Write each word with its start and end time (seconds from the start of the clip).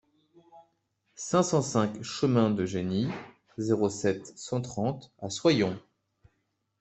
cinq 1.13 1.43
cent 1.43 1.61
cinq 1.61 2.01
chemin 2.01 2.49
de 2.49 2.65
Geny, 2.65 3.07
zéro 3.59 3.87
sept, 3.87 4.33
cent 4.35 4.59
trente 4.59 5.13
à 5.21 5.29
Soyons 5.29 5.77